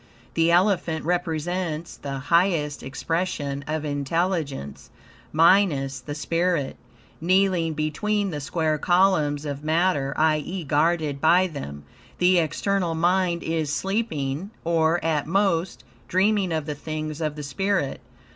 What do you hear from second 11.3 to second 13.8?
them. The external mind is